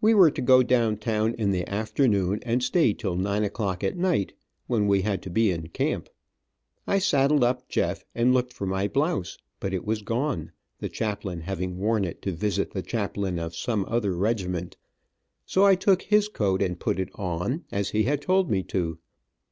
[0.00, 3.84] We were to go down town in the afternoon and stay till nine o clock
[3.84, 4.32] at night,
[4.66, 6.08] when we had to be in camp.
[6.84, 11.42] I saddled up Jeff and looked for my blouse, but it was gone, the chaplain
[11.42, 14.76] having worn it to visit the chaplain of some other regiment,
[15.46, 18.98] so I took his coat and put it on, as he had told me to.